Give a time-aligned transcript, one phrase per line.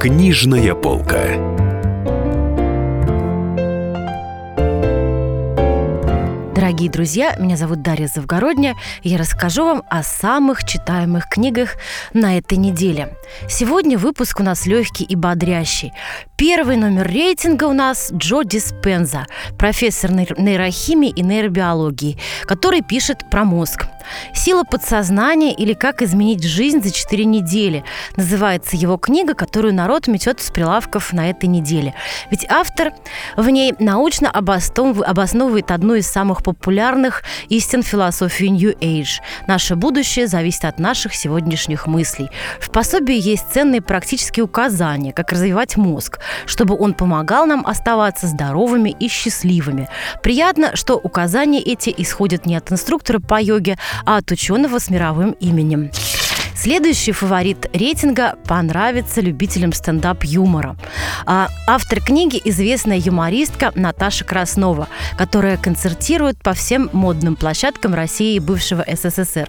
[0.00, 1.26] Книжная полка.
[6.54, 11.74] Дорогие друзья, меня зовут Дарья Завгородня, я расскажу вам о самых читаемых книгах
[12.14, 13.14] на этой неделе.
[13.46, 15.92] Сегодня выпуск у нас легкий и бодрящий.
[16.38, 19.26] Первый номер рейтинга у нас Джо Диспенза,
[19.58, 23.84] профессор нейрохимии и нейробиологии, который пишет про мозг.
[24.34, 27.84] «Сила подсознания» или «Как изменить жизнь за 4 недели»
[28.16, 31.94] называется его книга, которую народ метет с прилавков на этой неделе.
[32.30, 32.92] Ведь автор
[33.36, 39.20] в ней научно обосновывает одну из самых популярных истин философии New Age.
[39.46, 42.30] Наше будущее зависит от наших сегодняшних мыслей.
[42.60, 48.90] В пособии есть ценные практические указания, как развивать мозг, чтобы он помогал нам оставаться здоровыми
[48.90, 49.88] и счастливыми.
[50.22, 55.32] Приятно, что указания эти исходят не от инструктора по йоге, а от ученого с мировым
[55.40, 55.90] именем.
[56.60, 60.76] Следующий фаворит рейтинга понравится любителям стендап-юмора.
[61.24, 68.40] А, автор книги– известная юмористка Наташа Краснова, которая концертирует по всем модным площадкам России и
[68.40, 69.48] бывшего СССР.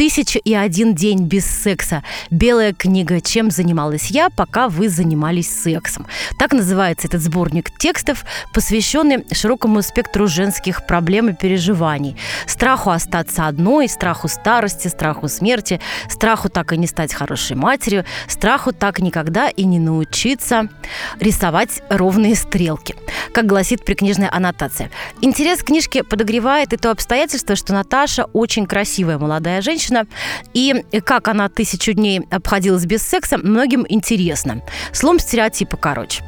[0.00, 2.02] «Тысяча и один день без секса.
[2.30, 3.20] Белая книга.
[3.20, 6.06] Чем занималась я, пока вы занимались сексом».
[6.38, 12.16] Так называется этот сборник текстов, посвященный широкому спектру женских проблем и переживаний.
[12.46, 18.72] Страху остаться одной, страху старости, страху смерти, страху так и не стать хорошей матерью, страху
[18.72, 20.70] так никогда и не научиться
[21.18, 22.94] рисовать ровные стрелки,
[23.34, 24.90] как гласит прикнижная аннотация.
[25.20, 30.06] Интерес книжки подогревает и то обстоятельство, что Наташа очень красивая молодая женщина, женщина.
[30.54, 34.62] И как она тысячу дней обходилась без секса, многим интересно.
[34.92, 36.22] Слом стереотипа, короче.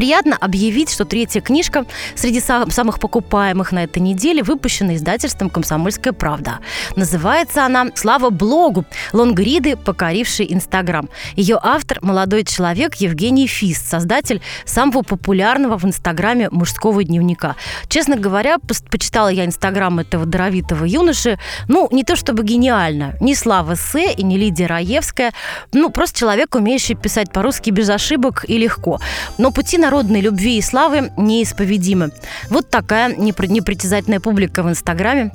[0.00, 1.84] Приятно объявить, что третья книжка
[2.14, 6.60] среди самых покупаемых на этой неделе выпущена издательством «Комсомольская правда».
[6.96, 8.86] Называется она «Слава блогу.
[9.12, 11.10] Лонгриды, покорившие Инстаграм».
[11.36, 17.56] Ее автор– молодой человек Евгений Фист, создатель самого популярного в Инстаграме мужского дневника.
[17.90, 18.56] Честно говоря,
[18.90, 21.38] почитала я Инстаграм этого даровитого юноши.
[21.68, 23.16] Ну, не то чтобы гениально.
[23.20, 23.98] Ни Слава С.
[23.98, 25.34] и не Лидия Раевская.
[25.74, 28.98] Ну, просто человек, умеющий писать по-русски без ошибок и легко.
[29.36, 32.12] Но пути народной любви и славы неисповедимы.
[32.48, 35.32] Вот такая непритязательная публика в Инстаграме.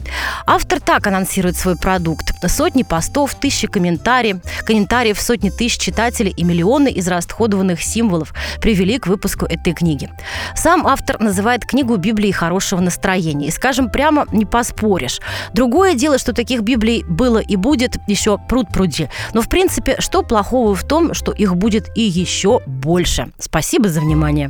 [0.48, 2.34] Автор так анонсирует свой продукт.
[2.48, 9.08] Сотни постов, тысячи комментариев, комментариев, сотни тысяч читателей и миллионы из расходованных символов привели к
[9.08, 10.10] выпуску этой книги.
[10.56, 13.48] Сам автор называет книгу Библией хорошего настроения.
[13.48, 15.20] И, скажем прямо, не поспоришь.
[15.54, 19.10] Другое дело, что таких Библий было и будет еще пруд пруди.
[19.34, 23.28] Но, в принципе, что плохого в том, что их будет и еще больше?
[23.38, 24.45] Спасибо за внимание.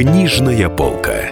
[0.00, 1.28] Книжная полка.